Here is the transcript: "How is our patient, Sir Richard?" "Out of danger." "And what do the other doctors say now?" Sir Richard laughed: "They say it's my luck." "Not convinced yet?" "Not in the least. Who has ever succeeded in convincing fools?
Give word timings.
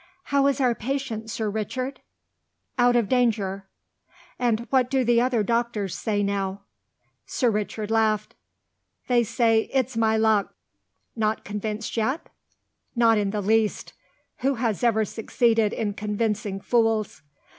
"How 0.23 0.47
is 0.47 0.59
our 0.59 0.73
patient, 0.73 1.29
Sir 1.29 1.47
Richard?" 1.47 2.01
"Out 2.79 2.95
of 2.95 3.07
danger." 3.07 3.67
"And 4.39 4.61
what 4.71 4.89
do 4.89 5.03
the 5.03 5.21
other 5.21 5.43
doctors 5.43 5.95
say 5.95 6.23
now?" 6.23 6.61
Sir 7.27 7.51
Richard 7.51 7.91
laughed: 7.91 8.33
"They 9.07 9.23
say 9.23 9.69
it's 9.71 9.95
my 9.95 10.17
luck." 10.17 10.55
"Not 11.15 11.43
convinced 11.45 11.95
yet?" 11.97 12.29
"Not 12.95 13.19
in 13.19 13.29
the 13.29 13.41
least. 13.41 13.93
Who 14.37 14.55
has 14.55 14.83
ever 14.83 15.05
succeeded 15.05 15.71
in 15.71 15.93
convincing 15.93 16.61
fools? 16.61 17.21